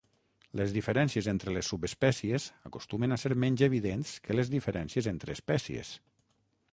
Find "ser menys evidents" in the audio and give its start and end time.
3.25-4.15